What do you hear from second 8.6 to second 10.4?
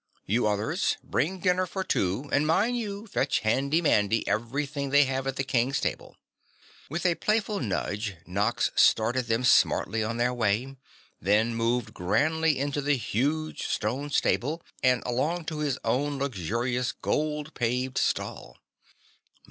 started them smartly on their